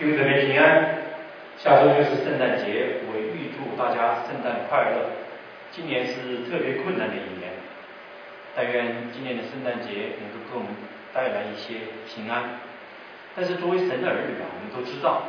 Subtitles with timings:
[0.00, 0.96] 弟兄姊妹平安，
[1.58, 5.12] 下周就是圣诞节，我预祝大家圣诞快乐。
[5.72, 7.52] 今年是特别困难的一年，
[8.56, 10.72] 但愿今年的圣诞节能够给我们
[11.12, 12.64] 带来一些平安。
[13.36, 15.28] 但是作为神的儿女啊，我们都知道，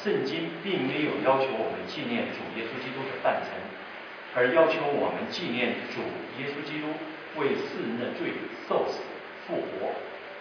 [0.00, 3.52] 圣经并没有要求我们纪念主耶稣基督的诞辰，
[4.32, 6.00] 而要求我们纪念主
[6.40, 6.88] 耶稣基督
[7.36, 8.32] 为世人的罪
[8.66, 9.04] 受死
[9.44, 9.92] 复活。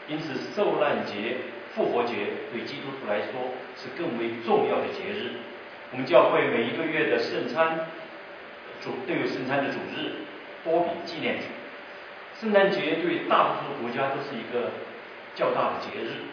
[0.08, 1.52] 因此，受难节。
[1.76, 2.14] 复活节
[2.52, 5.32] 对基督徒来说是更为重要的节日。
[5.92, 7.88] 我们教会每一个月的圣餐
[8.82, 10.24] 主都有圣餐的主日，
[10.64, 11.44] 多比纪念主。
[12.40, 14.72] 圣诞节对大多数国家都是一个
[15.36, 16.24] 较大的节日，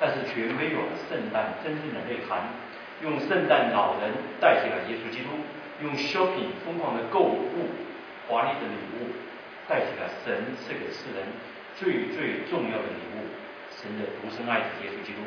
[0.00, 2.48] 但是却没有了圣诞真正的内涵。
[3.02, 5.30] 用圣诞老人代替了耶稣基督，
[5.82, 7.70] 用 shopping 疯狂的购物、
[8.28, 9.10] 华丽的礼物
[9.68, 11.26] 代替了神赐给世人
[11.76, 13.26] 最最重要的礼物。
[13.84, 15.20] 神的独生爱子耶稣基督。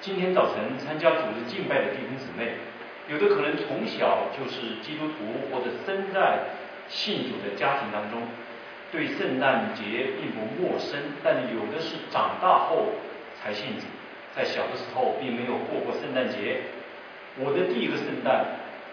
[0.00, 2.54] 今天早晨参加组织敬拜的弟兄姊妹，
[3.08, 6.54] 有的可能从小就是基督徒，或者生在
[6.88, 8.22] 信主的家庭当中，
[8.92, 12.90] 对圣诞节并不陌生；但有的是长大后
[13.34, 13.86] 才信主，
[14.36, 16.62] 在小的时候并没有过过圣诞节。
[17.38, 18.46] 我的第一个圣诞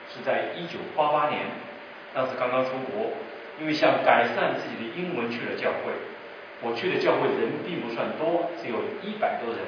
[0.09, 1.45] 是在一九八八年，
[2.15, 3.11] 当时刚刚出国，
[3.61, 5.93] 因为想改善自己的英文去了教会。
[6.61, 9.63] 我去的教会人并不算多，只有一百多人。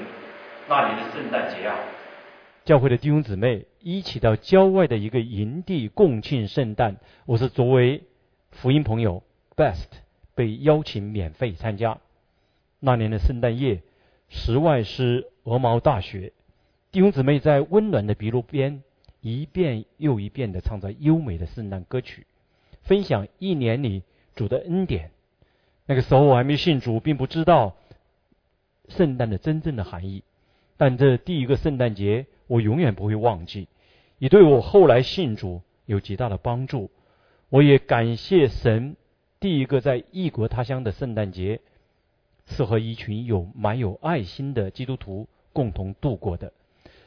[0.68, 1.80] 那年的圣诞节啊，
[2.66, 6.98] 教会的弟兄姊妹一起到郊外的一个营地共庆圣诞。
[7.26, 8.04] 我是作为
[8.52, 9.24] 福音朋友
[9.56, 9.88] Best
[10.36, 11.98] 被邀请免费参加。
[12.80, 13.82] 那年的圣诞夜，
[14.28, 16.34] 室外是鹅毛大雪，
[16.92, 18.84] 弟兄姊妹在温暖的壁炉边
[19.22, 22.26] 一遍又一遍地唱着优美的圣诞歌曲，
[22.84, 24.04] 分享一年里
[24.36, 25.12] 主的恩典。
[25.92, 27.76] 那个时候我还没信主，并不知道
[28.88, 30.24] 圣诞的真正的含义。
[30.78, 33.68] 但这第一个圣诞节，我永远不会忘记，
[34.18, 36.90] 也对我后来信主有极大的帮助。
[37.50, 38.96] 我也感谢神，
[39.42, 41.60] 第一个在异国他乡的圣诞节，
[42.46, 46.54] 是和一群有蛮有爱心的基督徒共同度过的。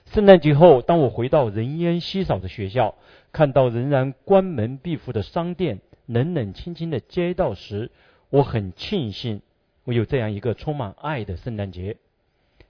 [0.04, 2.96] 圣诞节后，当我回到人烟稀少的学校，
[3.32, 7.90] 看到仍然关门闭户的商店、冷冷清清的街道时，
[8.34, 9.42] 我很庆幸，
[9.84, 11.98] 我有这样一个充满爱的圣诞节。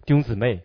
[0.05, 0.61] 弟兄姊妹，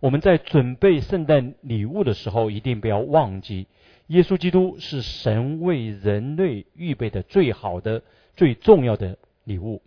[0.00, 3.66] 我们在准备圣诞礼物的时候，一定不要忘记，
[4.06, 8.02] 耶稣基督是神为人类预备的最好的、
[8.36, 9.82] 最重要的礼物。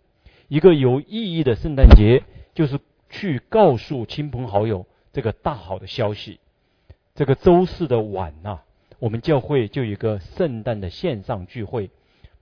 [0.46, 2.22] 一个有意义的圣诞节，
[2.54, 2.78] 就是
[3.10, 6.38] 去告诉亲朋好友这个大好的消息。
[7.16, 8.60] 这个周四的晚呐，
[9.00, 11.90] 我们教会就有一个圣诞的线上聚会。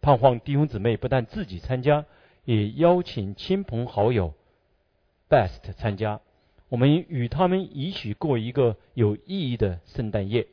[0.00, 2.06] 盼望弟兄姊妹不但自己参加，
[2.44, 4.32] 也邀请亲朋好友
[5.28, 6.20] best 参加，
[6.70, 10.46] 我们与他们一起过一个有意义的圣诞夜。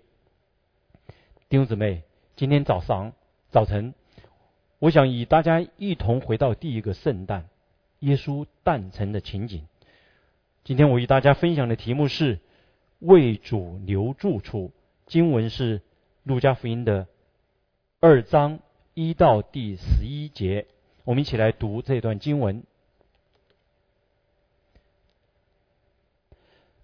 [1.47, 2.03] 弟兄姊妹，
[2.35, 3.13] 今天早上
[3.49, 3.93] 早晨，
[4.79, 7.47] 我想与大家一同回到第一个圣诞
[7.99, 9.65] 耶稣诞辰的情景。
[10.65, 12.39] 今天我与大家分享的题目是
[12.99, 14.73] 为主留住处，
[15.05, 15.81] 经文是
[16.23, 17.07] 路加福音的
[18.01, 18.59] 二章。
[18.97, 20.65] 一到第十一节，
[21.03, 22.63] 我们一起来读这段经文。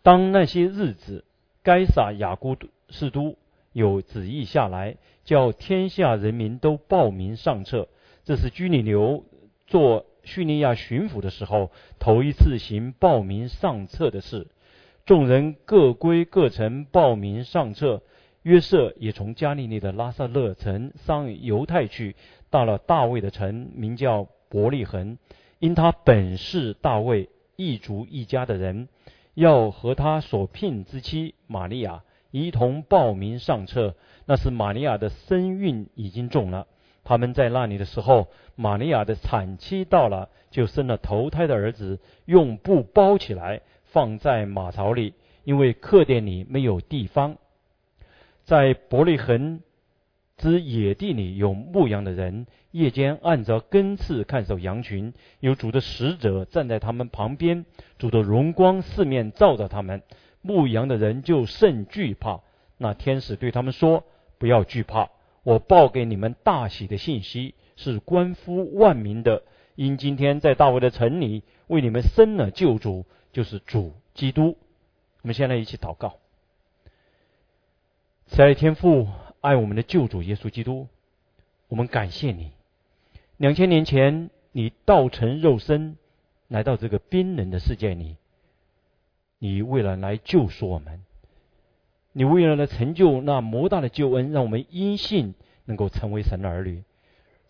[0.03, 1.25] 当那些日子，
[1.63, 2.56] 该撒雅古
[2.90, 3.35] 士都
[3.72, 7.88] 有旨意下来，叫天下人民都报名上册。
[8.24, 9.25] 这是居里牛
[9.66, 14.45] 做叙利亚巡抚的时候，头一次行报名上册的事。
[15.07, 18.03] 众人各归各城报名上册。
[18.44, 22.16] 约瑟也从加利利的拉萨勒城上犹太去，
[22.50, 25.18] 到了大卫的城，名叫伯利恒，
[25.59, 28.90] 因他本是大卫一族一家的人，
[29.34, 33.96] 要和他所聘之妻玛利亚一同报名上册。
[34.26, 36.68] 那是玛利亚的身孕已经重了。
[37.06, 47.38] 他们在那里的时候，玛利亚的产期到了，就生了头胎的儿子，用布包起来，放在马槽里，因为客店里没有地方。
[48.53, 49.61] 在伯利恒
[50.38, 57.65] 之野地里有牧羊的人，夜间按着根刺看守羊群，有主的使者站在他们旁边，
[57.97, 60.03] 主的荣光四面照着他们，
[60.44, 62.41] 牧羊的人就甚惧怕。
[62.77, 64.03] 那天使对他们说
[64.38, 65.09] ：“不要惧怕，
[65.41, 69.41] 我报给你们大喜的信息，是关乎万民的。
[69.73, 74.55] 因今天在大卫的城里为你们生了救主，就是主基督。”
[75.23, 76.19] 我们现在一起祷告。
[78.28, 79.08] 慈爱天父，
[79.42, 80.88] 爱我们的救主耶稣基督，
[81.68, 82.52] 我们感谢你。
[83.38, 85.98] 两千年前，你道成肉身，
[86.48, 88.16] 来到这个冰冷的世界里，
[89.38, 91.04] 你为了来救赎我们，
[92.12, 95.36] 你为了来成就那莫大的救恩，让我们因信
[95.66, 96.84] 能够成为神的儿女。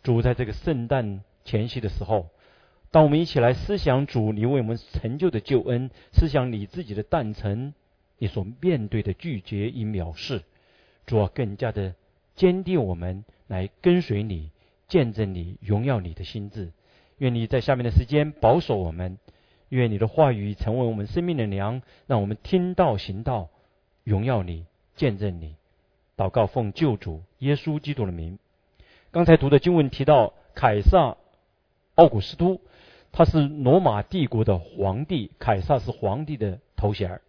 [0.02, 2.28] 主在这个圣诞前夕的时候，
[2.92, 7.74] 当我们一起来思想主你为我们成就的救恩，思想你自己的诞辰，
[8.18, 10.42] 你所面对的拒绝与藐视，
[11.06, 11.96] 主要更加的
[12.36, 14.52] 坚定我们来跟随你、
[14.88, 16.72] 见证你、荣耀你的心智。
[17.18, 19.18] 愿你在下面的时间保守我们，
[19.70, 23.50] 愿你的话语成为我们生命的粮，让我们听到行道。
[24.04, 24.66] 荣耀你，
[24.96, 25.56] 见证你，
[26.18, 28.38] 祷告奉救主耶稣基督的名。
[29.12, 31.16] 刚才读的经文提到凯撒
[31.96, 32.60] 奥古斯都，
[33.14, 37.22] 他是罗马帝国的皇帝，凯撒是皇帝的头衔儿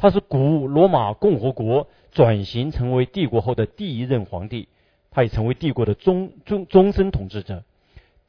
[0.00, 4.66] 他是古罗马共和国转型成为帝国后的第一任皇帝，
[5.10, 7.64] 他也成为帝国的终终终身统治者。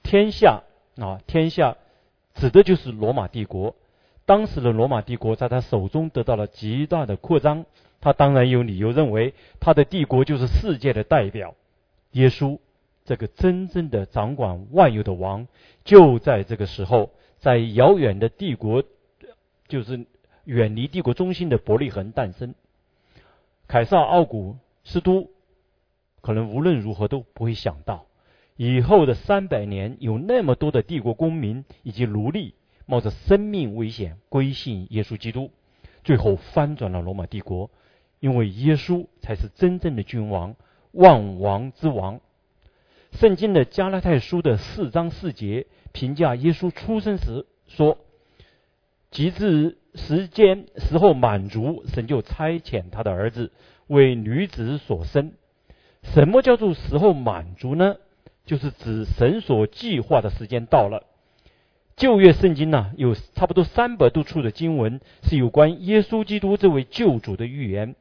[0.04, 0.64] 天下
[0.98, 1.78] 啊，天下
[2.34, 3.74] 指的就是罗马帝国。
[4.26, 7.66] 当时的罗马帝国在他手中得到了极大的扩张。
[8.02, 11.56] 他当然有理由认为，他的帝国就是世界的代表。
[12.12, 12.58] 耶稣
[13.06, 15.48] 这个真正的掌管万有的王，
[15.86, 18.84] 就在这个时候，在遥远的帝国，
[19.70, 20.06] 就是
[20.46, 22.56] 远离帝国中心的伯利恒诞生。
[23.68, 25.30] 凯撒奥古斯都
[26.22, 28.06] 可能无论如何都不会想到，
[28.58, 32.56] 以后的三百年有那么多的帝国公民以及奴隶
[32.86, 35.52] 冒着生命危险归信耶稣基督，
[36.04, 37.70] 最后翻转了罗马帝国。
[38.20, 40.56] 因为耶稣才是真正的君王，
[40.92, 42.20] 万王之王。
[43.14, 47.98] 圣经的加拉太书的四章四节评价耶稣出生时说
[49.10, 53.52] ：“及至时间时候满足，神就差遣他的儿子
[53.88, 55.34] 为女子所生。”
[56.04, 57.98] 什么叫做时候满足呢？
[58.46, 61.06] 就是指神所计划的时间到了。
[61.96, 67.96] 旧约圣经呢，有差不多三百多处的经文是有关耶稣基督这位救主的预言。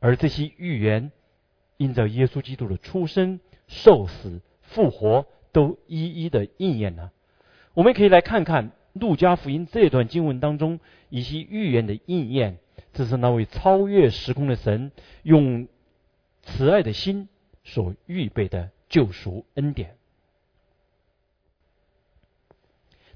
[0.00, 1.12] 而这些预言，
[1.76, 7.12] 因着耶稣基督的出生、受死、复活，都一一的应验了。
[7.74, 12.58] 我们可以来看看路加福音这段经文当中一些预言的应验。
[12.92, 14.90] 这是那位超越时空的神
[15.22, 15.68] 用
[16.42, 17.28] 慈爱的心
[17.62, 19.96] 所预备的救赎恩典。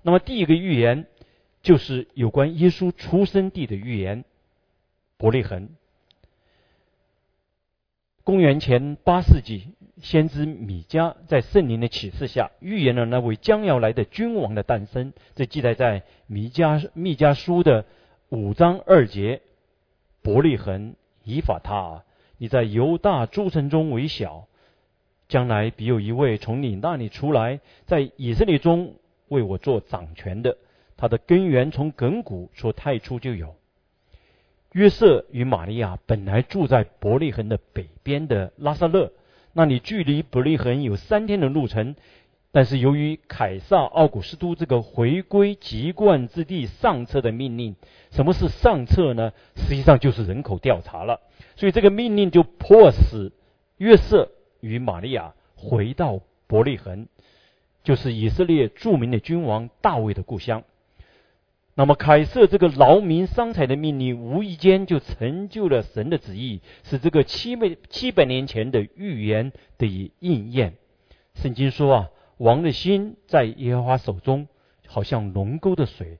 [0.03, 1.07] 那么第一个预言
[1.63, 4.25] 就是有关耶稣出生地的预言——
[5.17, 5.71] 伯利恒。
[8.31, 15.13] 公元前八世纪，先知米迦在圣灵的启示下，预言了那位将要来的君王的诞生。
[15.35, 17.85] 这记载在米迦密迦书的
[18.29, 19.43] 五章二节
[20.23, 20.95] ：“伯利恒
[21.25, 22.05] 以法他，
[22.39, 24.47] 你在犹大诸城中为小，
[25.27, 28.95] 将来必有一位从你那里出来，在以色列中
[29.27, 30.57] 为我做掌权的。
[30.97, 33.57] 他的根源从亘古说太初就有。”
[34.73, 39.13] 约瑟与玛利亚本来住在伯利恒的北边的拉萨勒，
[39.53, 41.97] 那里距离伯利恒有三天的路程。
[42.53, 47.77] 但是由于凯撒奥古斯都这个回归籍贯之地上册的命令，
[48.11, 49.33] 什么是上册呢？
[49.57, 51.21] 实际上就是人口调查了。
[51.55, 53.31] 所以这个命令就迫使
[53.77, 54.31] 约瑟
[54.61, 57.07] 与玛利亚回到伯利恒，
[57.85, 60.65] 就是以色列著名的君王大卫的故乡。
[61.81, 70.75] 那么，凯瑟这个劳民伤财的命令，无意间就成就了神的旨意，使这个七百七百年前的预言得以应验。
[71.37, 74.47] 圣经说啊，王的心在耶和华手中，
[74.87, 76.19] 好像龙沟的水，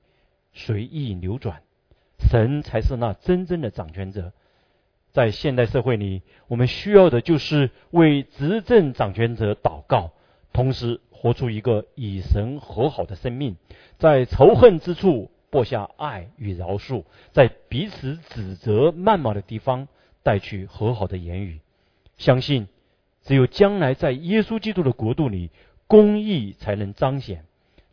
[0.51, 1.61] 随意流转。
[2.17, 4.33] 神才是那真正的掌权者。
[5.11, 10.09] 在现代社会里，我们需要的就是为执政掌权者祷告，
[10.53, 13.57] 同时活出一个与神和好的生命，
[13.99, 15.29] 在仇恨之处。
[15.51, 17.03] 播下爱与饶恕，
[17.33, 19.89] 在彼此指责、谩骂的地方
[20.23, 21.59] 带去和好的言语。
[22.17, 22.69] 相信
[23.21, 25.51] 只有将来在耶稣基督的国度里，
[25.87, 27.45] 公义才能彰显。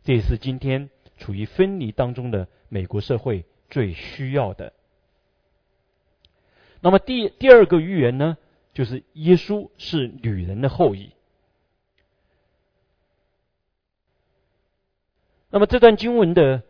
[0.05, 4.71] 这也是今天处于分离当中的美国社会最需要的。
[6.79, 8.37] 那么第第二个预言呢，
[8.73, 11.11] 就是耶稣是女人的后裔。
[15.49, 16.63] 那么这段经文的。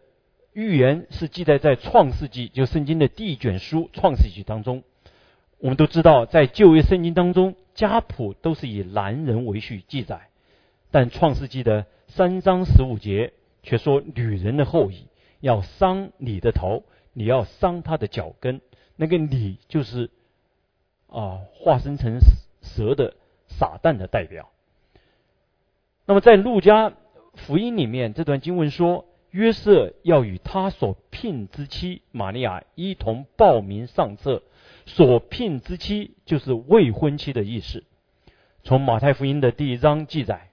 [0.54, 4.84] 预言是记载在创世纪，就圣经的第一卷书创世纪当中。
[5.60, 10.30] 我们都知道，在旧约圣经当中，家谱都是以男人为序记载，
[10.90, 15.06] 但创世纪的三章十五节却说女人的后裔
[15.40, 18.60] 要伤你的头，你要伤他的脚跟。
[18.96, 20.10] 那个你就是
[21.08, 22.20] 啊，化身成
[22.62, 23.14] 蛇的
[23.48, 24.50] 撒旦的代表。
[26.06, 26.94] 那么在路加
[27.36, 29.06] 福音里面，这段经文说。
[29.32, 34.44] 约瑟要与他所聘之妻玛利亚一同报名上册。
[34.86, 37.84] 所聘之妻就是未婚妻的意思。
[38.64, 40.50] 从马太福音的第一章记载，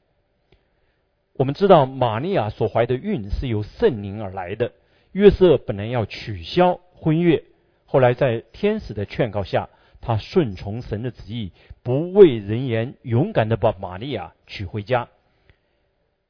[1.32, 4.72] 我们知道玛利亚所怀的孕是由圣灵而来的。
[5.12, 7.44] 约瑟本来要取消婚约，
[7.86, 9.70] 后来在天使的劝告下，
[10.02, 11.52] 他顺从神的旨意，
[11.82, 15.08] 不畏人言，勇敢的把玛利亚娶回家。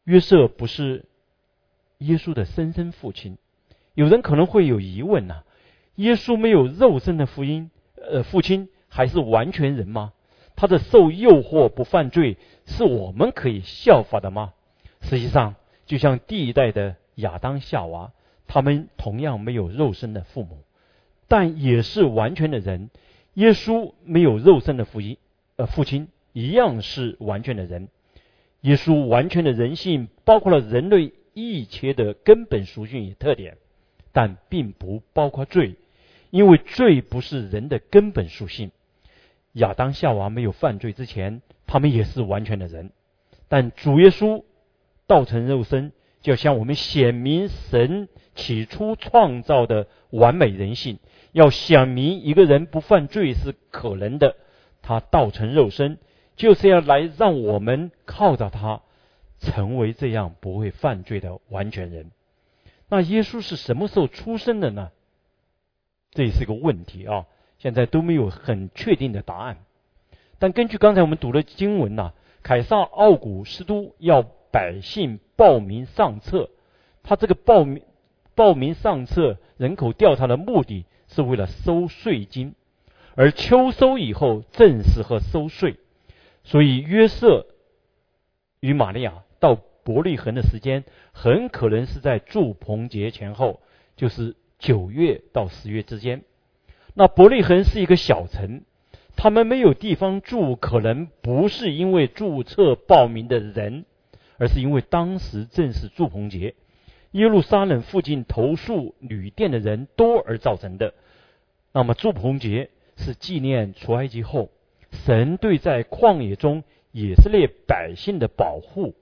[0.04, 1.06] 约瑟不是
[1.98, 3.38] 耶稣的生身父亲，
[3.94, 5.42] 有人可能会有疑问呐：
[5.96, 10.12] 耶稣没有肉身的福音，呃，父亲还是完全人吗？
[10.54, 14.52] 他的受诱惑不犯罪，是我们可以效法的吗？
[15.02, 15.54] 实际上，
[15.86, 18.12] 就像第一代的亚当夏娃，
[18.46, 20.58] 他们同样没有肉身的父母，
[21.28, 22.90] 但也是完全的人。
[23.34, 25.18] 耶稣没有肉身的福音，
[25.56, 27.88] 呃，父亲一样是完全的人。
[28.62, 33.58] 耶稣完全的人性包括了人类一切的根本属性与特点，
[34.10, 35.74] 但并不包括罪，
[36.30, 38.70] 因为罪不是人的根本属性。
[39.52, 42.90] 亚当夏娃没有犯罪之前，他们也是完全的人。
[43.48, 44.44] 但主耶稣
[45.06, 50.98] 道成肉身，就要向我们显明神起初创造的完美人性，
[51.32, 54.36] 要想明一个人不犯罪是可能的。
[54.80, 55.98] 他道成肉身。
[56.36, 58.82] 就是要来让我们靠着他
[59.46, 62.10] 成为这样不会犯罪的完全人。
[62.88, 64.90] 那耶稣是什么时候出生的呢？
[66.10, 67.26] 这也是个问题啊！
[67.58, 69.58] 现在都没有很确定的答案。
[70.38, 72.12] 但根据刚才我们读的经文呐，
[72.42, 76.50] 凯撒奥古斯都要百姓报名上册，
[77.02, 77.82] 他这个报名
[78.34, 82.54] 报名上册人口调查的目的是为了收税金，
[83.14, 85.76] 而秋收以后正适合收税。
[86.44, 87.46] 所以约瑟
[88.60, 93.60] 与玛利亚到伯利恒的时间，很可能是在祝棚节前后，
[93.96, 96.22] 就是九月到十月之间。
[96.94, 98.62] 那伯利恒是一个小城，
[99.16, 103.84] 他们没有地方住，可能不是因为注册报名的人，
[104.38, 106.54] 而是因为当时正是祝棚节，
[107.12, 110.94] 耶路撒冷附近投宿旅店的人多而造成的。
[111.72, 114.50] 那么祝棚节是纪念出埃及后。
[114.92, 118.94] 神对在旷野中以色列百姓的保护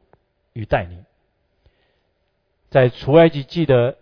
[0.55, 1.05] 与带领，
[2.71, 3.99] 在出埃及记的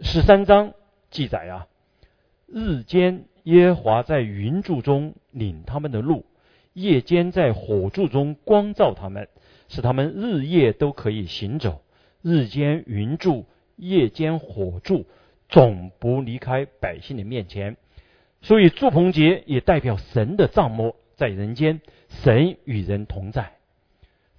[0.00, 0.74] 十三章
[1.10, 1.68] 记载啊，
[2.46, 6.26] 日间耶和华在云柱中领他们的路，
[6.72, 9.28] 夜间在火柱中光照他们，
[9.68, 11.80] 使他们日夜都可以行走。
[12.22, 15.06] 日间云柱，夜间火柱，
[15.48, 17.76] 总不离开百姓的面前。
[18.42, 20.96] 所以祝棚节也代表神的帐幕。
[21.14, 23.52] 在人间，神与人同在。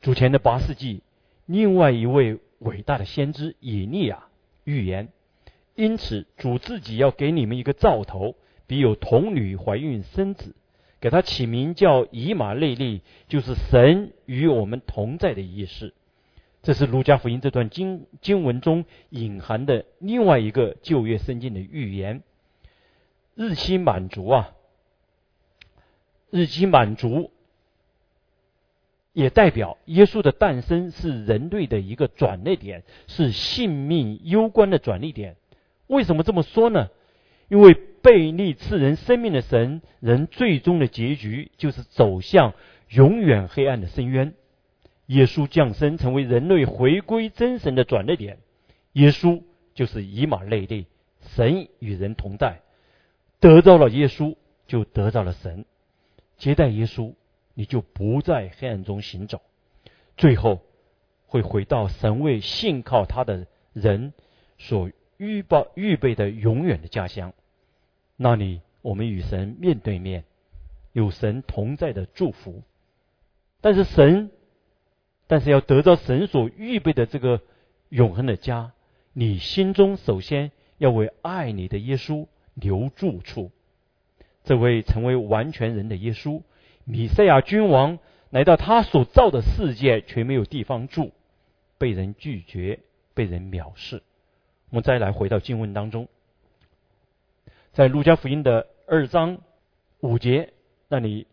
[0.02, 1.04] 主前的八世纪，
[1.50, 4.26] 另外一位伟大的先知以利亚
[4.66, 5.08] 预言：
[5.74, 8.36] 因此主自己要给你们一个兆头，
[8.68, 10.56] 必有童女怀孕生子，
[11.02, 15.96] 给他起名叫以马内利，就是神与我们同在的意思。
[16.62, 22.22] 这是路加福音这段经经文中隐含的另外一个旧约圣经的预言。
[23.34, 24.52] 日期满足啊！
[26.30, 27.32] 日期满足，
[29.14, 35.36] 也代表耶稣的诞生是人类的一个转捩点，是性命攸关的转捩点。
[35.88, 36.90] 为什么这么说呢？
[37.48, 42.54] 因为背逆赐人生命的神，人最终的结局就是走向
[42.90, 44.34] 永远黑暗的深渊。
[45.08, 48.38] 耶稣降生成为人类回归真神的转捩点。
[48.94, 49.42] 耶稣
[49.74, 50.86] 就是以马内利，
[51.22, 52.62] 神与人同在。
[53.40, 54.36] 得到了耶稣，
[54.68, 55.66] 就得到了神。
[56.38, 57.16] 接待耶稣，
[57.60, 59.42] 你就不在黑暗中行走，
[60.16, 60.62] 最后
[61.28, 64.14] 会回到神为信靠他的人
[64.58, 67.34] 所预报预备的永远的家乡。
[68.16, 70.24] 那里，我们与神面对面，
[70.94, 72.64] 有神同在的祝福。
[73.60, 74.32] 但是神，
[75.28, 77.42] 但是要得到神所预备的这个
[77.90, 78.72] 永恒的家，
[79.12, 83.52] 你心中首先要为爱你的耶稣留住处。
[84.46, 86.42] 这位成为完全人的耶稣，
[86.92, 88.00] 米赛亚君王
[88.32, 91.12] 来到他所造的世界，却没有地方住，
[91.78, 92.80] 被人拒绝，
[93.14, 94.02] 被人藐视。
[94.72, 96.08] 我们再来回到经文当中，
[97.74, 99.38] 在路加福音的二章
[100.00, 100.52] 五节
[100.88, 101.28] 那里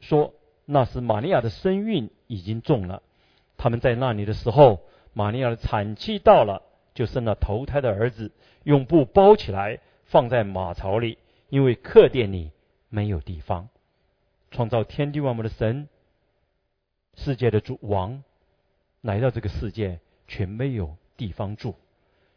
[0.00, 0.32] 说，
[0.64, 3.02] 那时玛利亚的身孕已经重了，
[3.58, 4.80] 他们在那里的时候，
[5.12, 6.62] 玛利亚的产期到了，
[6.94, 8.32] 就生了头胎的儿子，
[8.62, 11.18] 用布包起来，放在马槽里，
[11.50, 12.52] 因为客店里。
[12.90, 13.70] 没有地方，
[14.54, 15.88] 创造天地万物的神，
[17.14, 18.22] 世界的主王，
[19.00, 21.74] 来到这个世界却没有地方住，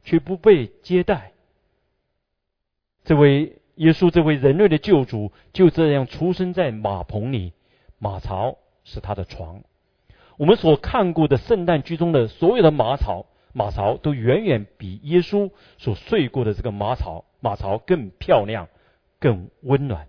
[0.04, 1.34] 却不被接待。
[3.04, 7.54] 这位耶稣，这位人类的救主，就这样出生在马棚里，
[8.00, 9.62] 马槽是他的床。
[10.38, 18.70] 我们所看过的圣诞剧中的所有的马槽，马槽都远远比耶稣所睡过的这个马槽马槽更漂亮、
[19.20, 20.08] 更温暖。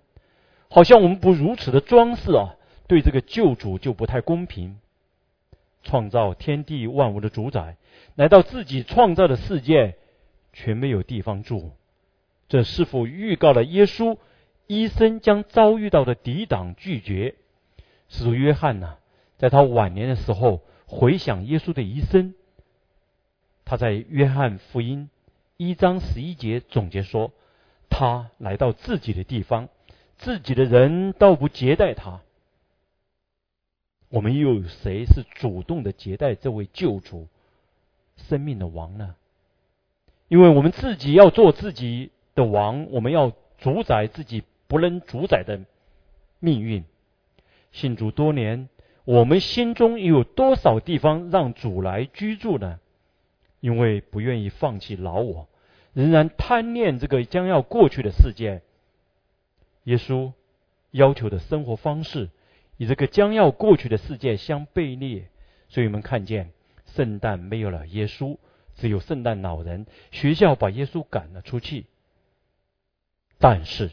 [0.68, 2.56] 好像我们不如此的装饰啊，
[2.86, 4.78] 对这个救主就不太公平。
[5.82, 7.76] 创造天地万物的主宰，
[8.16, 9.96] 来到自己创造的世界，
[10.52, 11.70] 却没有地方住，
[12.48, 14.18] 这是否预告了耶稣
[14.66, 17.36] 一生将遭遇到的抵挡拒绝？
[18.08, 18.96] 使徒约翰呢，
[19.38, 22.34] 在他晚年的时候回想耶稣的一生，
[23.64, 25.08] 他在约翰福音
[25.56, 27.32] 一章十一节总结说
[27.88, 29.68] ：“他来到自己的地方，
[30.18, 32.20] 自己的人倒不接待他。”
[34.10, 37.28] 我们又有谁是主动的接待这位救主、
[38.16, 39.14] 生命的王呢？
[40.28, 45.60] 因为我们自己要做自己的王，我们要主宰自己不能主宰的
[46.38, 46.84] 命运。
[47.70, 48.70] 信主多年，
[49.04, 52.80] 我们心中有多少地方让主来居住呢？
[53.60, 55.48] 因为不愿意放弃老我，
[55.92, 58.62] 仍然贪恋这个将要过去的世界。
[59.88, 60.32] 耶稣
[60.90, 62.28] 要求的生活方式。
[62.76, 65.24] 与这个将要过去的世界相背离，
[65.68, 66.52] 所以我们看见
[66.84, 68.36] 圣诞没有了耶稣，
[68.76, 69.86] 只有圣诞老人。
[70.12, 71.86] 学校把耶稣赶了出去。
[73.38, 73.90] 但是，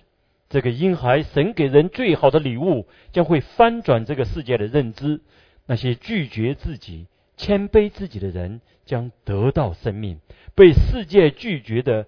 [0.49, 5.21] 这个婴孩神给人最好的礼物，将会翻转这个世界的认知。
[5.65, 10.17] 那些拒绝自己、谦卑自己的人，将得到生命；
[10.53, 12.05] 被世界拒绝的、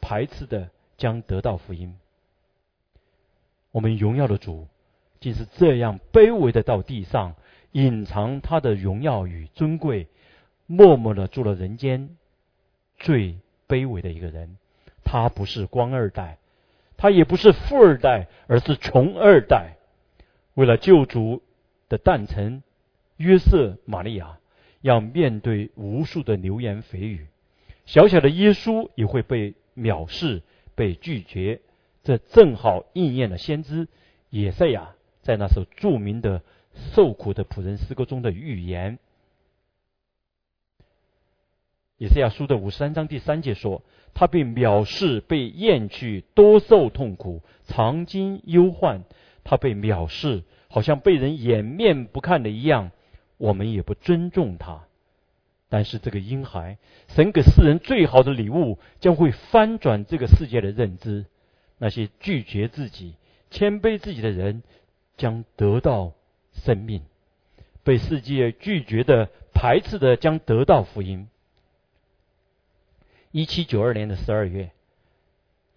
[0.00, 1.96] 排斥的，将得到福音。
[3.72, 4.68] 我们荣耀的主。
[5.20, 7.34] 竟是这样卑微的到地上，
[7.72, 10.06] 隐藏他的荣耀与尊贵，
[10.66, 12.16] 默默的做了人间
[12.98, 13.36] 最
[13.68, 14.56] 卑微的一个人。
[15.04, 16.38] 他不是官二代，
[16.96, 19.76] 他也不是富二代，而是穷二代。
[20.54, 21.42] 为了救主
[21.90, 22.62] 的诞辰，
[23.18, 24.38] 约瑟、玛利亚
[24.80, 27.26] 要面对无数的流言蜚语，
[27.84, 30.42] 小小的耶稣也会被藐视、
[30.74, 31.60] 被拒绝。
[32.02, 33.88] 这正好应验了先知
[34.30, 34.94] 也赛亚。
[35.22, 36.42] 在那首著名的
[36.94, 38.98] 受苦的仆人诗歌中的预言，
[41.98, 43.82] 也是亚书的五十三章第三节说
[44.14, 49.04] ：“他被藐视，被厌去，多受痛苦，常经忧患。
[49.44, 52.92] 他被藐视，好像被人掩面不看的一样。
[53.36, 54.84] 我们也不尊重他。
[55.68, 61.26] 但是这个婴孩，神给世人最好的礼物，将会翻转这个世界的认知。
[61.80, 63.16] 那些拒绝自己、
[63.50, 64.62] 谦卑自己的人。”
[65.16, 66.14] 将得到
[66.54, 67.02] 生命，
[67.84, 71.28] 被世界拒绝的、排斥的，将得到福音。
[73.30, 74.70] 一七九二年的十二月，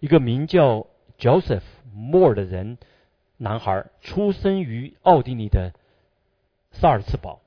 [0.00, 0.86] 一个名叫
[1.18, 1.60] Joseph
[1.94, 2.78] Moore 的人，
[3.36, 5.74] 男孩出生于奥地利的
[6.72, 7.42] 萨尔茨堡。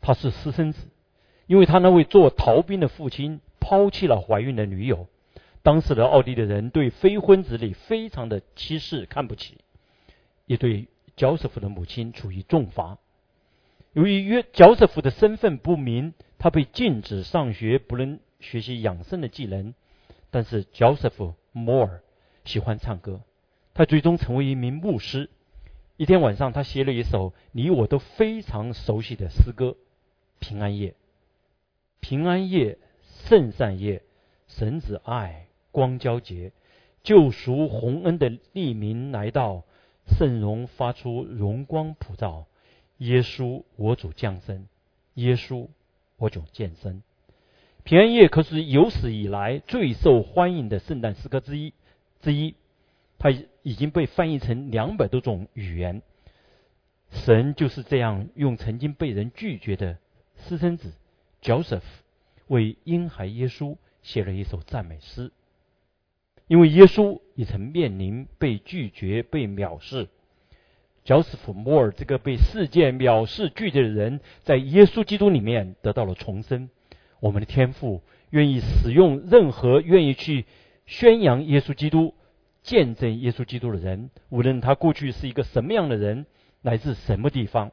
[0.00, 0.86] 他是私生子，
[1.48, 5.08] 因为他那位做逃兵的父亲抛弃了怀孕的女友。
[5.66, 9.58] 当时的奥地利人对非婚子女非常的歧视、看不起，
[10.46, 10.86] 也对。
[11.16, 12.98] 焦瑟夫的母亲处于重罚。
[13.94, 19.72] 由于约焦瑟夫的身份不明，他被禁止上学，不能学习养生的技能。
[20.30, 22.02] 但是焦瑟夫·摩尔
[22.44, 23.22] 喜欢唱歌，
[23.72, 25.30] 他最终成为一名牧师。
[25.96, 29.68] 一天晚上，他写了一首你我都非常熟悉的诗歌
[30.38, 30.90] 《平安夜》。
[32.00, 32.76] 平安夜，
[33.24, 34.02] 圣善夜，
[34.46, 36.52] 神子爱光交节，
[37.02, 39.64] 救赎洪恩的利民来到。
[40.06, 42.46] 圣容发出荣光普照，
[42.98, 44.68] 耶稣我主降生，
[45.14, 45.66] 耶稣
[46.16, 47.02] 我主健身。
[47.82, 51.74] 平安夜可是有史以来最受欢迎的圣诞诗歌之一
[52.20, 52.54] 之一，
[53.18, 53.30] 它
[53.62, 56.00] 已经被翻译成两百多种语言。
[57.10, 59.98] 神就是这样用曾经被人拒绝的
[60.36, 60.92] 私生子
[61.42, 61.82] Joseph
[62.46, 65.32] 为婴孩耶稣写了一首赞美诗。
[66.48, 70.08] 因为耶稣也曾面临被拒绝、被藐视。
[71.04, 76.68] 焦斯福·摩尔这个被世界藐视、拒绝的人，在耶稣基督里面得到了重生。
[77.20, 80.46] 我们的天父愿意使用任何愿意去
[80.84, 82.14] 宣扬耶稣基督、
[82.62, 86.26] 见证耶稣基督的人，无论他过去是一个什么样的人，
[86.62, 87.72] 来自什么地方，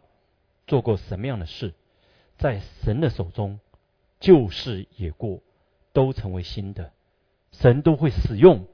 [0.68, 1.74] 做过什么样的事，
[2.38, 3.60] 在神的手中，
[4.20, 5.42] 旧事也过，
[5.92, 6.92] 都成为新的。
[7.54, 8.68] 神都会使用，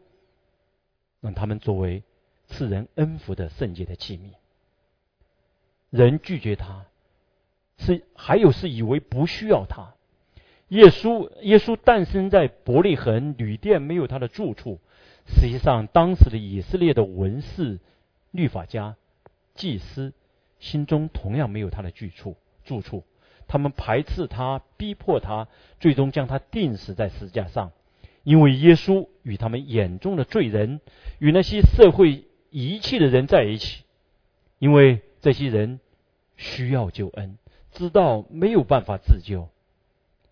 [1.21, 2.01] 让他们作为
[2.47, 4.31] 赐人恩福的圣洁的器皿。
[5.91, 6.85] 人拒绝他，
[7.77, 9.93] 是还有是以为不需要他。
[10.69, 14.79] 耶稣耶稣诞生在伯利恒，旅店没有他的住处。
[15.27, 17.79] 实际上，当时的以色列的文士、
[18.31, 18.95] 律法家、
[19.55, 20.13] 祭司
[20.59, 23.03] 心中同样没有他的居处住处。
[23.47, 25.47] 他们排斥他，逼迫他，
[25.79, 27.71] 最终将他钉死在石架上。
[28.23, 30.81] 因为耶稣与他们眼中的罪人，
[31.19, 33.83] 与那些社会遗弃的人在一起，
[34.57, 35.79] 因为这些人
[36.37, 37.37] 需要救恩，
[37.71, 39.49] 知道没有办法自救。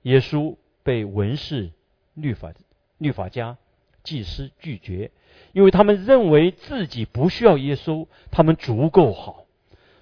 [0.04, 1.72] 耶稣被文士、
[2.14, 2.54] 律法、
[2.98, 3.58] 律法家。
[4.04, 5.12] 祭司拒绝，
[5.52, 9.44] 因为他们认为自己不需要耶稣，他们足够好。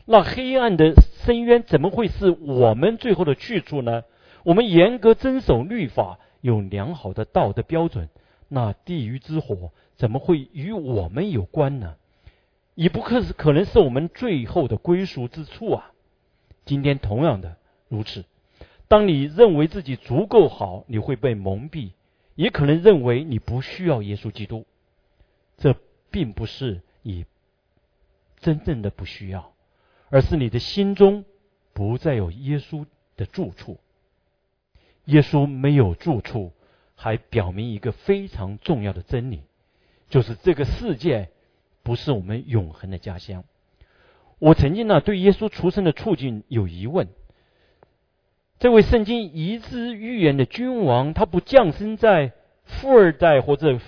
[0.06, 0.94] 那黑暗的
[1.24, 4.04] 深渊怎么会是我们最后的去处呢？
[4.44, 8.08] 我们严格遵守律法，有良好的道德标准，
[8.50, 11.96] 那地狱之火怎么会与我们有关呢？
[12.76, 15.92] 也不可是可能是我们最后的归属之处啊！
[16.64, 18.26] 今天同样的如此，
[18.88, 21.94] 当你认为自己足够好，你会被蒙蔽。
[22.36, 24.68] 也可能认为你不需要耶稣基督，
[25.58, 25.76] 这
[26.12, 27.26] 并不是你
[28.40, 29.52] 真正的不需要，
[30.10, 31.26] 而是你的心中
[31.74, 33.80] 不再有耶稣的住处。
[35.06, 36.52] 耶稣没有住处，
[36.96, 39.44] 还表明一个非常重要的真理，
[40.10, 41.30] 就是这个世界
[41.84, 43.44] 不是我们永恒的家乡。
[44.40, 47.08] 我曾经呢对耶稣出生的处境有疑问。
[48.58, 52.32] 这位圣经遗之预言的君王，他不降生在
[52.64, 53.80] 富二代或者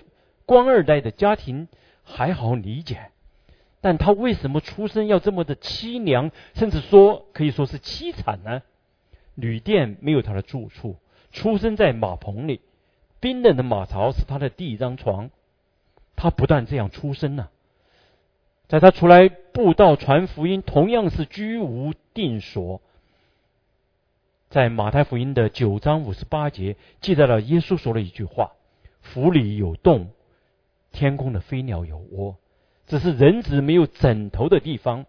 [0.45, 1.67] 官二代的家庭
[2.03, 3.11] 还好理解，
[3.81, 8.61] 但他为什么出生要这么的凄凉，甚至说可以说是凄惨呢？
[9.35, 10.97] 旅店没有他的住处，
[11.31, 12.61] 出生在马棚里，
[13.19, 15.29] 冰冷的马槽是他的第一张床。
[16.15, 17.49] 他不但这样出生呢，
[18.67, 22.81] 在他出来布道传福音，同样是居无定所。
[24.49, 28.53] 在马太福音的九章五十八节记载了耶稣说了一句话
[29.01, 30.09] ：“府里有洞，
[30.91, 32.37] 天空的飞鸟有窝，
[32.87, 35.05] 只是人子没有枕头的地方。”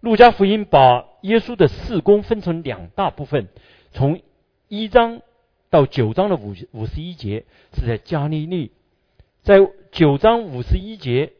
[0.00, 3.48] 路加福音把耶稣的事工分成两大部分，
[3.92, 4.20] 从
[4.68, 5.22] 一章
[5.74, 8.70] 到九章的五五十一节是在加利利，
[9.42, 9.58] 在
[9.90, 11.32] 九章五十一节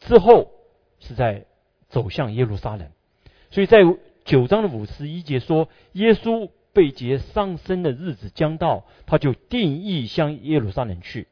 [0.00, 0.50] 之后
[0.98, 1.44] 是在
[1.90, 2.88] 走向耶路撒冷，
[3.50, 3.80] 所以在
[4.24, 6.48] 九章的五十一节说耶稣。
[6.74, 11.28] 被劫上升的日子将到，他就定义向耶路撒冷去。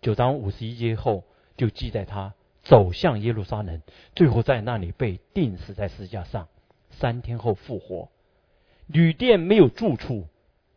[0.00, 1.24] 九章五十一节后
[1.58, 2.32] 就记载他
[2.62, 3.82] 走向耶路撒冷，
[4.16, 6.48] 最后在那里被钉死在石架上，
[6.88, 8.08] 三天后复活。
[8.86, 10.28] 旅店没有住处，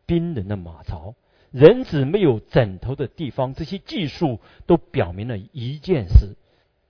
[0.05, 1.15] 冰冷的马槽，
[1.51, 6.35] 人子没有枕头的地方，这些技术都表明了一件事，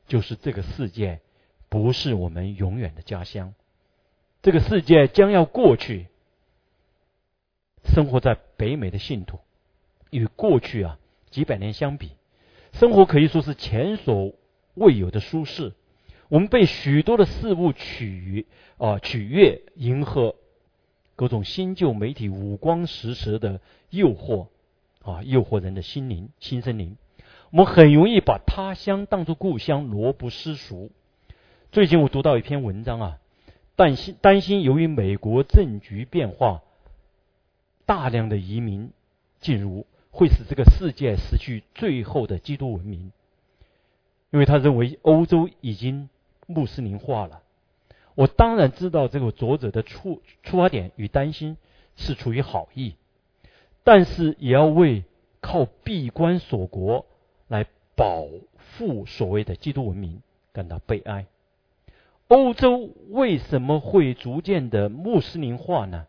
[0.07, 1.21] 就是这个世界
[1.69, 3.53] 不是我们永远的家乡，
[4.41, 6.07] 这个世界将要过去。
[7.85, 9.39] 生活在北美的信徒，
[10.09, 10.97] 与过去啊
[11.29, 12.11] 几百年相比，
[12.71, 14.33] 生活可以说是前所
[14.75, 15.73] 未有的舒适。
[16.29, 18.47] 我们被许多的事物取
[18.77, 20.35] 啊取悦、迎合，
[21.15, 24.47] 各种新旧媒体五光十色的诱惑
[25.03, 26.97] 啊，诱惑人的心灵、心身灵。
[27.51, 30.91] 我们很容易把他乡当作故乡，罗不思俗。
[31.71, 33.19] 最近我读到一篇文章啊，
[33.75, 36.61] 担心担心由于美国政局变化。
[37.85, 38.91] 大量的移民
[39.41, 43.11] 进入，会使这个世界失去最后的基督文明，
[44.31, 46.09] 因为他认为欧洲已经
[46.47, 47.42] 穆斯林化了。
[48.15, 51.57] 我当然知道这个作者的出出发点与担心
[51.95, 52.95] 是出于好意，
[53.83, 55.03] 但是也要为
[55.41, 57.05] 靠闭关锁国
[57.47, 58.25] 来保
[58.77, 60.21] 护所谓的基督文明
[60.51, 61.25] 感到悲哀。
[62.27, 66.07] 欧洲为什么会逐渐的穆斯林化呢？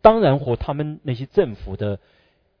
[0.00, 1.98] 当然和他们那些政府的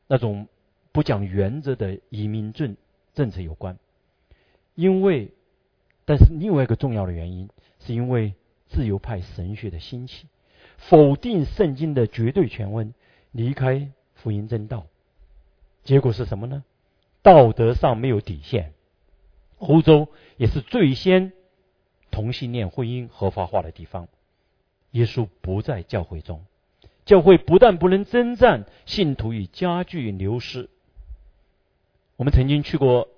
[0.06, 0.48] 那种
[0.92, 2.76] 不讲原则的移民政
[3.14, 3.78] 政策有关，
[4.74, 5.30] 因为，
[6.04, 8.34] 但是另外一个重要的原因，是因为
[8.70, 10.26] 自由派神学的兴起，
[10.78, 12.88] 否定圣经的绝对权威，
[13.32, 14.86] 离开福音正道，
[15.84, 16.64] 结果是什么呢？
[17.22, 18.72] 道德上没有底线。
[19.58, 21.32] 欧洲也是最先
[22.10, 24.08] 同性恋婚姻合法化的地方，
[24.92, 26.44] 耶稣不在教会中。
[27.04, 30.70] 教会不但不能征战，信徒也加剧流失。
[32.16, 33.08] 我们曾经去过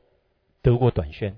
[0.62, 1.36] 德国短宣，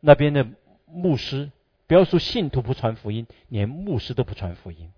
[0.00, 0.46] 那边的
[0.86, 1.50] 牧师，
[1.86, 4.90] 不要说信徒不传福音，连牧师都不传福音。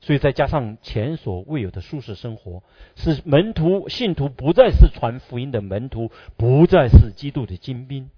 [0.00, 2.62] 所以再加上前所未有的舒适生活，
[2.94, 8.10] 使门徒信徒不再是传福音的门徒，不再是基督的精兵。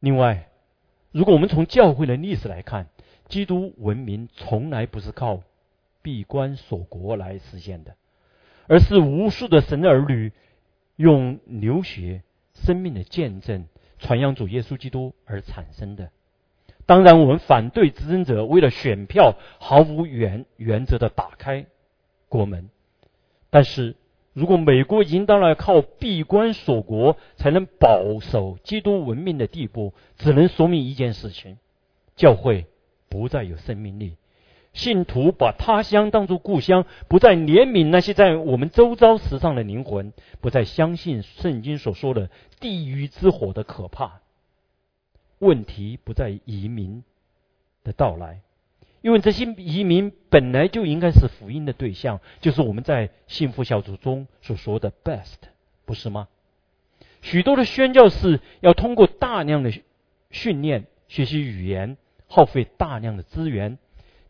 [0.00, 0.48] 另外，
[1.12, 2.88] 如果我们从教会的历史来看，
[3.28, 5.42] 基督文明从来不是靠
[6.02, 7.94] 闭关锁国来实现的，
[8.66, 10.32] 而是无数的神儿女
[10.96, 12.22] 用流血、
[12.54, 13.66] 生命的见证
[14.02, 16.10] 传扬主耶稣基督而产生的。
[16.84, 21.66] 当然，我们反对执政者为了选票毫无原原则的打开
[22.28, 22.68] 国门。
[23.50, 23.94] 但是
[24.32, 31.58] 如果美国已经到了靠闭关锁国才能保守基督文明的地步，只能说明一件事情：
[32.16, 32.66] 教会
[33.08, 34.16] 不再有生命力。
[34.72, 44.20] 信徒把他乡当作故乡，不再怜悯那些在我们周遭时尚的灵魂，不再相信圣经所说的地狱之火的可怕。
[45.38, 47.04] 问题不在移民
[47.84, 48.40] 的到来，
[49.02, 55.34] 因为这些移民本来就应该是福音的对象，就是我们在幸福小组中所说的 “best”，
[55.84, 56.28] 不是吗？
[57.20, 59.70] 许多的宣教士要通过大量的
[60.30, 63.78] 训练、学习语言，耗费大量的资源。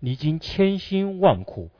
[0.02, 1.70] 历经千辛万苦，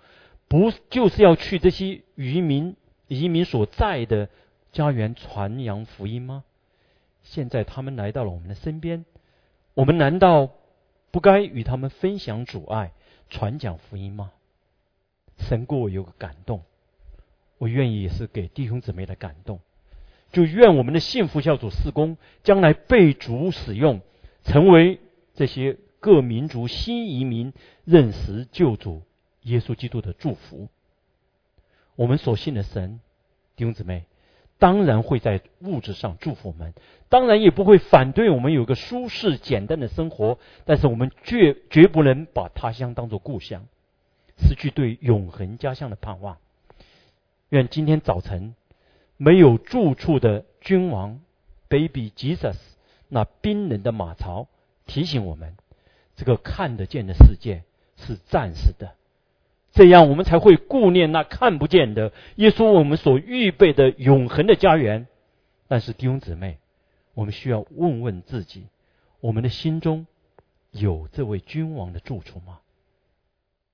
[0.47, 2.77] 不就是要去这些渔民、
[3.09, 4.29] 移民所在的
[4.71, 6.45] 家园传扬福音吗？
[7.25, 9.05] 现在他们来到了我们的身边，
[9.75, 10.51] 我们难道
[11.11, 12.93] 不该与他们分享主爱、
[13.29, 14.31] 传讲福音吗？
[15.39, 16.63] 神给我有个感动，
[17.59, 19.59] 我愿意也是给弟兄姊妹的感动，
[20.31, 24.01] 就愿我们的幸福小组事工将来被主使用，
[24.45, 25.01] 成为
[25.35, 25.77] 这些。
[26.03, 27.53] 各民族新移民
[27.85, 29.03] 认识救主
[29.43, 30.69] 耶稣基督的祝福。
[31.95, 32.99] 我们所信的神，
[33.55, 34.05] 弟兄姊妹，
[34.59, 36.75] 当然会在物质上祝福我们，
[37.09, 40.41] 当然也不会反对我们有个舒适简单的生活。
[40.65, 43.65] 但是我们绝绝不能把他乡当作故乡，
[44.39, 46.37] 失去对永恒家乡的盼望。
[47.51, 48.57] 愿今天早晨
[49.17, 51.21] 没有住处的君王
[51.69, 52.57] ，Baby Jesus，
[53.09, 54.49] 那冰冷的马槽
[54.87, 55.57] 提醒我们。
[56.23, 57.65] 这个看得见的世界
[57.97, 58.95] 是暂时的，
[59.73, 65.09] 这样我们才会顾念那看不见的耶稣，我们所预备的永恒的家园。
[65.67, 66.59] 但是弟兄姊妹，
[67.15, 68.69] 我们需要问问自己：
[69.19, 70.07] 我们的心中
[70.71, 72.61] 有这位君王的住处吗？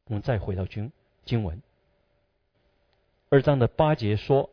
[0.06, 0.90] 我们再回到经
[1.26, 1.60] 经文
[3.28, 4.48] 二章的八节说。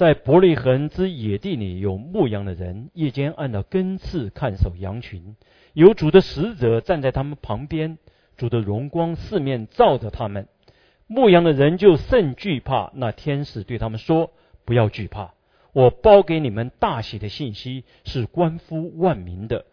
[0.00, 5.36] 在伯利恒之野地里有牧羊的人，夜间按照根刺看守羊群，
[5.74, 7.98] 有主的使者站在他们旁边，
[8.38, 10.48] 主的荣光四面照着他们，
[11.06, 12.90] 牧羊的人就甚惧怕。
[12.94, 14.32] 那天使对他们说
[14.64, 15.34] ：“不要惧怕，
[15.74, 19.66] 我包给你们大喜的信息是关乎万民的，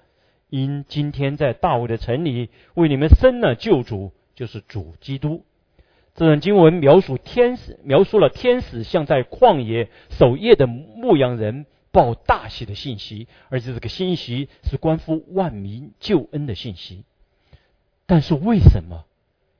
[0.50, 5.46] 因今天在大卫的城里为你们生了救主，就是主基督。”
[6.18, 17.06] 这段经文描述天使，描述了天使向在旷野守夜的牧羊人报大喜的信息，而且这个信息是关乎万民救恩的信息。
[18.08, 19.06] 但是为什么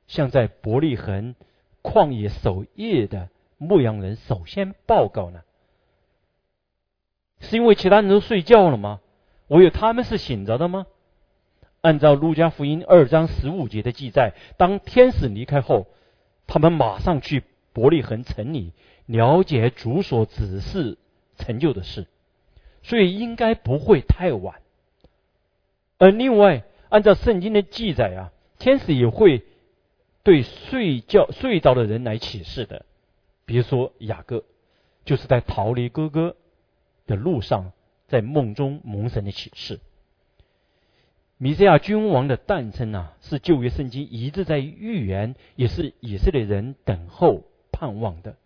[0.08, 1.36] 像在伯利恒
[1.80, 5.42] 旷野守夜的牧羊人首先报告呢？
[7.38, 8.98] 是因为其他人都睡觉了吗？
[9.46, 10.86] 唯有他们是醒着的吗？
[11.82, 15.86] 按照路加福音二章十五节的记载，当天使离开后。
[16.48, 18.72] 他们马上去伯利恒城里
[19.06, 20.98] 了解主所指示
[21.36, 22.06] 成就的事，
[22.82, 24.60] 所以应该不会太晚。
[25.98, 29.44] 而另外，按照圣经的记载啊，天使也会
[30.22, 32.84] 对睡觉睡着的人来启示的。
[33.44, 34.44] 比如说雅各，
[35.04, 36.34] 就是在逃离哥哥
[37.06, 37.72] 的路上，
[38.06, 39.80] 在梦中蒙神的启示。
[41.40, 48.36] 米赛亚君王的诞生啊，是旧约圣经一直在预言，也是以色列人等候盼望的。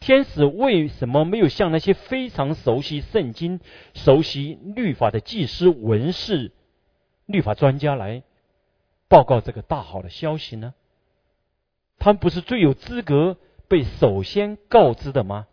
[0.00, 3.60] 天使为什么没有向那些非常熟悉圣经、
[3.94, 6.50] 熟悉律法的祭司、文士、
[7.26, 8.24] 律法专家来
[9.06, 10.74] 报告这个大好的消息呢？
[11.98, 15.46] 他们不是最有资格被首先告知的吗？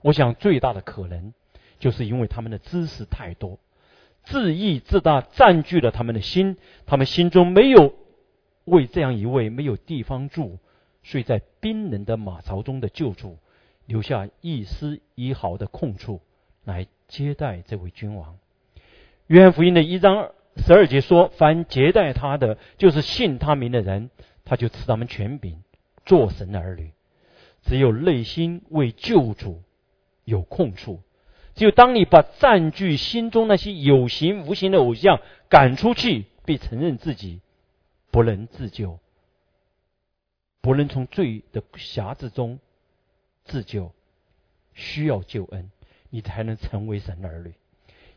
[0.00, 1.34] 我想最大的可能，
[1.78, 3.58] 就是因为他们的知识太多。
[4.24, 6.56] 自义自大占据了他们的心，
[6.86, 7.94] 他们心中没有
[8.64, 10.58] 为这样一位没有地方住、
[11.02, 13.38] 睡在冰冷的马槽中的救主
[13.86, 16.20] 留下一丝一毫的空处
[16.64, 18.38] 来接待这位君王。
[19.26, 24.10] 约翰福音的一章十二节说：“凡接待他的，就是信他名的人，
[24.44, 25.62] 他就赐他们权柄，
[26.04, 26.92] 做神的儿女。
[27.62, 29.62] 只有内心为救主
[30.24, 31.00] 有空处。”
[31.60, 35.20] 就当你把占据心中那些有形无形的偶像
[35.50, 37.42] 赶出去，并承认自己
[38.10, 38.98] 不能自救，
[40.62, 42.60] 不能从罪的匣子中
[43.44, 43.92] 自救，
[44.72, 45.70] 需要救恩，
[46.08, 47.52] 你才能成为神的儿女。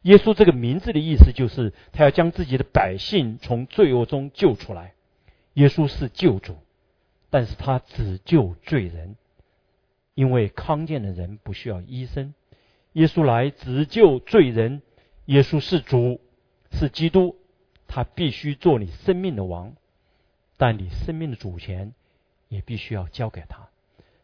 [0.03, 4.93] 耶稣这个名字的意思就是他要将自己的百姓从罪恶中救出来。
[5.55, 6.55] 耶稣是救主，
[7.29, 9.17] 但是他只救罪人，
[10.13, 12.33] 因为康健的人不需要医生。
[12.93, 14.81] 耶稣来只救罪人。
[15.25, 16.19] 耶稣是主，
[16.71, 17.37] 是基督，
[17.87, 19.73] 他必须做你生命的王，
[20.57, 21.93] 但你生命的主权
[22.49, 23.69] 也必须要交给他。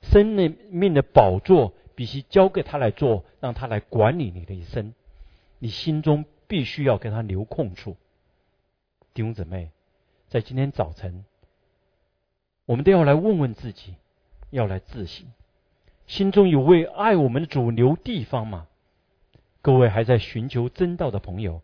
[0.01, 0.27] 生
[0.71, 4.93] 命的宝座必须交给他来做，让他来管理你的一生。
[5.57, 7.95] 你心中必须要给他留空处。
[9.13, 9.71] 弟兄姊妹，
[10.27, 11.23] 在今天早晨，
[12.65, 13.95] 我们都要来问问自己，
[14.49, 15.27] 要来自省：
[16.09, 18.65] 心中有为爱我们的主留地方吗？
[19.61, 21.61] 各位还在寻求真道的朋友，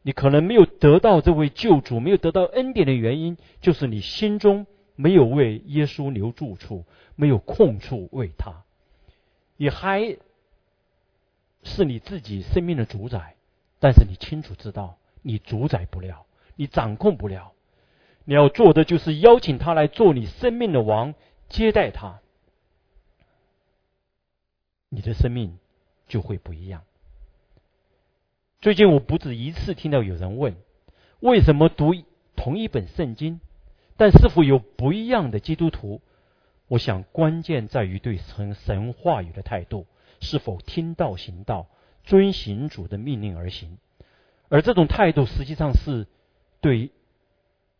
[0.00, 4.66] 你可能没有得到这位救主，没有得到恩典的原因，就是你心中
[4.96, 8.64] 没有为耶稣留住处，没有空处为他。
[9.58, 10.16] 你还
[11.62, 13.34] 是你自己生命的主宰，
[13.80, 16.24] 但是你清楚知道，你主宰不了，
[16.56, 17.52] 你掌控不了。
[18.24, 21.12] 你要做的就是邀请他来做你生命的王，
[21.50, 22.20] 接待他，
[24.94, 25.58] 你的生命
[26.06, 26.84] 就会不一样。
[28.60, 30.54] 最近我不止一次听到有人问：
[31.20, 31.92] 为什么读
[32.36, 33.40] 同一本圣经，
[33.96, 36.00] 但是否有不一样的基督徒？
[36.68, 39.86] 我想关键在于对神神话语的态度，
[40.20, 41.66] 是否听道行道，
[42.04, 43.78] 遵行主的命令而行。
[44.48, 46.06] 而这种态度实际上是
[46.60, 46.92] 对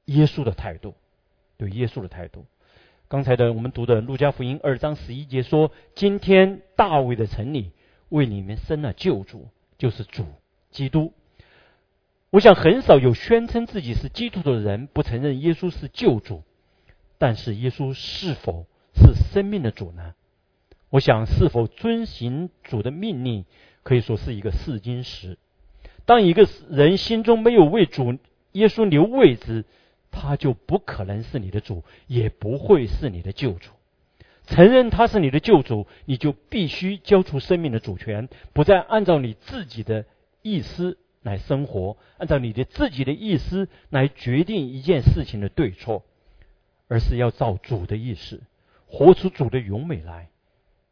[0.07, 0.95] 耶稣的态度，
[1.57, 2.45] 对耶稣的态度。
[3.15, 7.71] 刚才的我们读的路加福音二章十一节说：“今天大卫的城里
[8.09, 9.47] 为你们生了救主，
[9.79, 10.27] 就是主。”
[10.73, 11.13] 基督，
[12.31, 16.43] 我想很少有宣称自己是基督徒的人不承认耶稣是救主，
[17.17, 20.15] 但是耶稣是否是生命的主呢？
[20.91, 23.45] 我想是否遵行主的命令，
[23.85, 25.39] 可以说是一个试金石。
[26.05, 28.19] 当一个人心中没有为主
[28.51, 29.65] 耶稣留位置，
[30.15, 33.73] 他就不可能是你的主，也不会是你的救主。
[34.47, 40.07] 承认他是你的救主，你就必须交出生命的主权，不再按照你自己的。
[40.47, 46.03] 意思来生活，按照你的自己的意思来决定一件事情的对错，
[46.87, 48.43] 而是要照主的意思，
[48.87, 50.29] 活出主的勇美来，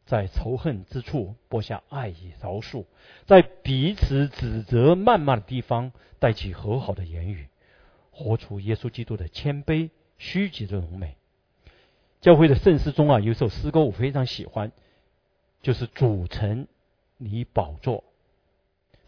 [0.07, 2.85] 在仇恨之处播下爱与饶恕，
[3.27, 7.45] 在彼此指责谩骂的地方带起和好的言语，
[8.13, 11.17] 活出耶稣基督的谦卑虚极的荣美。
[12.21, 14.71] 教会的圣诗中啊，有首诗歌我非常喜欢，
[15.61, 16.67] 就是主城
[17.17, 18.05] 你宝座。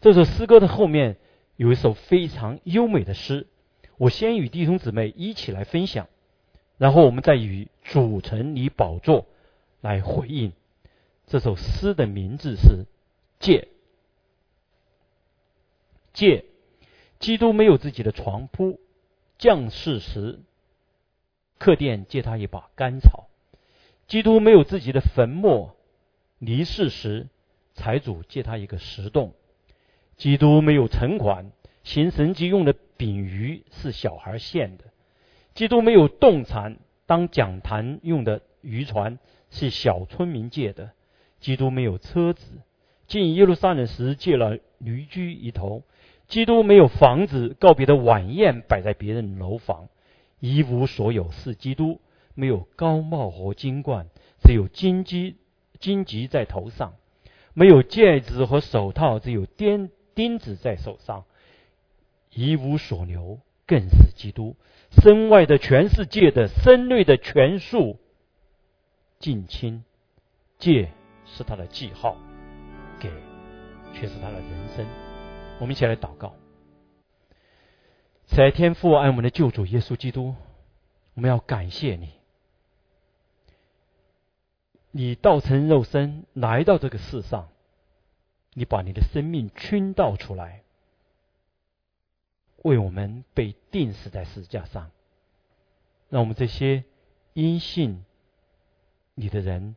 [0.02, 1.16] 这首诗歌的后面
[1.56, 3.46] 有一首非常优美的诗，
[3.96, 6.08] 我先与弟兄姊妹一起来分享，
[6.76, 9.26] 然后我们再与主城你宝座
[9.80, 10.52] 来回应。
[11.26, 12.68] 这首诗的名字是
[13.38, 13.60] 《借》。
[16.12, 16.44] 借，
[17.18, 18.78] 基督没有自己的床铺，
[19.38, 20.40] 降世时
[21.58, 23.28] 客店借他一把干草；
[24.06, 25.70] 基督没有自己的坟墓，
[26.38, 27.28] 离世时
[27.74, 29.34] 财主借他一个石洞。
[30.16, 31.52] 基督没有存款，
[31.84, 34.84] 行神迹用的饼鱼是小孩献的；
[35.54, 39.18] 基督没有动产，当讲坛用的渔船
[39.50, 40.90] 是小村民借的；
[41.38, 42.46] 基督没有车子，
[43.06, 45.82] 进耶路撒冷时借了驴驹一头；
[46.28, 49.88] 基督没有房子，告别的晚宴摆在别人楼房；
[50.40, 52.00] 一无所有是基督，
[52.34, 54.08] 没有高帽和金冠，
[54.42, 55.36] 只有金鸡
[55.78, 56.92] 荆棘在头上；
[57.54, 59.90] 没有戒指和手套，只有钉。
[60.16, 61.24] 钉子在手上，
[62.32, 64.56] 一无所留，更是基督。
[64.90, 67.98] 身外的全世界的，身内的全数，
[69.18, 69.84] 近亲，
[70.58, 70.88] 戒
[71.26, 72.16] 是他的记号，
[72.98, 73.10] 给
[73.92, 75.15] 却是他的人生。
[75.58, 76.34] 我们一起来祷告。
[78.26, 80.34] 在天父爱我们的救主耶稣基督，
[81.14, 82.12] 我们要感谢你，
[84.90, 87.48] 你道成肉身来到这个世上。
[88.58, 90.62] 你把你的生命倾倒出来，
[92.62, 94.90] 为我们被钉死在十字架上，
[96.08, 96.84] 让我们这些
[97.34, 98.02] 因信
[99.14, 99.76] 你的人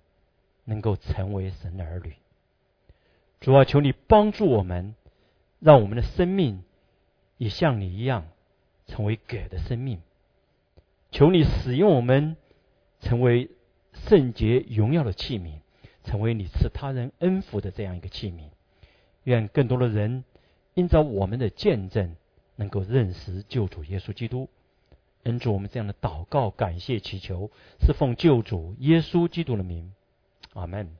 [0.64, 2.16] 能够成为神的儿女。
[3.42, 4.96] 主啊，求你帮助我们，
[5.60, 6.64] 让我们的生命
[7.38, 8.28] 也像你一样
[8.88, 10.02] 成为给的生命。
[11.12, 12.38] 求你使用我们，
[13.02, 13.50] 成为
[13.94, 15.60] 圣洁荣耀的器皿，
[16.04, 18.50] 成为你赐他人恩福的这样一个器皿。
[19.24, 20.24] 愿更多的人
[20.76, 22.16] 因着我们的见证，
[22.56, 24.50] 能够认识救主耶稣基督。
[25.24, 27.52] 恩主我们这样的祷告，感谢祈求，
[27.82, 29.94] 是奉救主耶稣基督的名，
[30.54, 30.99] 阿门。